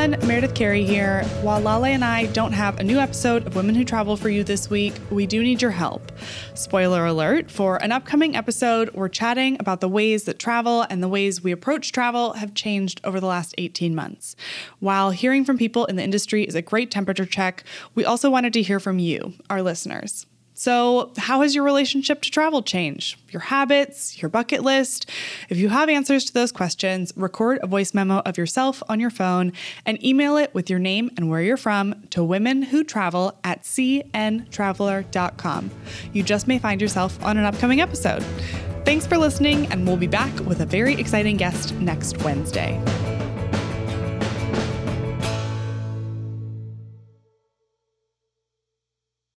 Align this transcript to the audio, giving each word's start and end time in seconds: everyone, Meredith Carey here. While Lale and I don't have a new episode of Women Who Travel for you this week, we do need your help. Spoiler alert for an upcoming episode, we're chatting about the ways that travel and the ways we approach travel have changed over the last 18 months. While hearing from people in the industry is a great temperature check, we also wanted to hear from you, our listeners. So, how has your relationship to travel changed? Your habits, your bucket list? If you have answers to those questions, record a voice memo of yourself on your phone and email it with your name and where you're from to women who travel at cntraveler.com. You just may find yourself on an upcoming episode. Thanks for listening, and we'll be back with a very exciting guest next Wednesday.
everyone, 0.00 0.28
Meredith 0.28 0.54
Carey 0.54 0.82
here. 0.82 1.24
While 1.42 1.60
Lale 1.60 1.84
and 1.84 2.02
I 2.02 2.24
don't 2.26 2.52
have 2.52 2.80
a 2.80 2.82
new 2.82 2.98
episode 2.98 3.46
of 3.46 3.54
Women 3.54 3.74
Who 3.74 3.84
Travel 3.84 4.16
for 4.16 4.30
you 4.30 4.42
this 4.42 4.70
week, 4.70 4.94
we 5.10 5.26
do 5.26 5.42
need 5.42 5.60
your 5.60 5.72
help. 5.72 6.10
Spoiler 6.54 7.04
alert 7.04 7.50
for 7.50 7.76
an 7.82 7.92
upcoming 7.92 8.34
episode, 8.34 8.88
we're 8.94 9.10
chatting 9.10 9.58
about 9.60 9.82
the 9.82 9.88
ways 9.88 10.24
that 10.24 10.38
travel 10.38 10.86
and 10.88 11.02
the 11.02 11.08
ways 11.08 11.42
we 11.42 11.52
approach 11.52 11.92
travel 11.92 12.32
have 12.34 12.54
changed 12.54 13.02
over 13.04 13.20
the 13.20 13.26
last 13.26 13.54
18 13.58 13.94
months. 13.94 14.36
While 14.78 15.10
hearing 15.10 15.44
from 15.44 15.58
people 15.58 15.84
in 15.84 15.96
the 15.96 16.02
industry 16.02 16.44
is 16.44 16.54
a 16.54 16.62
great 16.62 16.90
temperature 16.90 17.26
check, 17.26 17.62
we 17.94 18.02
also 18.02 18.30
wanted 18.30 18.54
to 18.54 18.62
hear 18.62 18.80
from 18.80 18.98
you, 18.98 19.34
our 19.50 19.60
listeners. 19.60 20.24
So, 20.60 21.10
how 21.16 21.40
has 21.40 21.54
your 21.54 21.64
relationship 21.64 22.20
to 22.20 22.30
travel 22.30 22.60
changed? 22.60 23.18
Your 23.30 23.40
habits, 23.40 24.20
your 24.20 24.28
bucket 24.28 24.62
list? 24.62 25.08
If 25.48 25.56
you 25.56 25.70
have 25.70 25.88
answers 25.88 26.26
to 26.26 26.34
those 26.34 26.52
questions, 26.52 27.14
record 27.16 27.60
a 27.62 27.66
voice 27.66 27.94
memo 27.94 28.18
of 28.26 28.36
yourself 28.36 28.82
on 28.86 29.00
your 29.00 29.08
phone 29.08 29.54
and 29.86 30.04
email 30.04 30.36
it 30.36 30.52
with 30.52 30.68
your 30.68 30.78
name 30.78 31.10
and 31.16 31.30
where 31.30 31.40
you're 31.40 31.56
from 31.56 32.02
to 32.10 32.22
women 32.22 32.60
who 32.60 32.84
travel 32.84 33.38
at 33.42 33.62
cntraveler.com. 33.62 35.70
You 36.12 36.22
just 36.22 36.46
may 36.46 36.58
find 36.58 36.82
yourself 36.82 37.24
on 37.24 37.38
an 37.38 37.46
upcoming 37.46 37.80
episode. 37.80 38.22
Thanks 38.84 39.06
for 39.06 39.16
listening, 39.16 39.64
and 39.72 39.86
we'll 39.86 39.96
be 39.96 40.08
back 40.08 40.40
with 40.40 40.60
a 40.60 40.66
very 40.66 40.92
exciting 40.92 41.38
guest 41.38 41.72
next 41.76 42.18
Wednesday. 42.18 42.78